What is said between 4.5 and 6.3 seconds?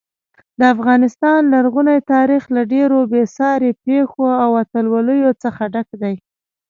اتلولیو څخه ډک دی.